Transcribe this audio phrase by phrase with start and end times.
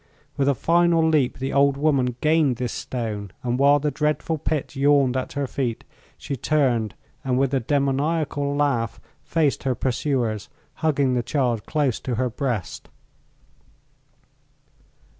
[0.35, 4.75] With a final leap the old woman gained this stone, and while the dreadful pit
[4.75, 5.83] yawned at her feet
[6.17, 10.49] she turned, and with a demoniacal laugh faced her pursuers,
[10.81, 12.89] hugging the child close to her breast.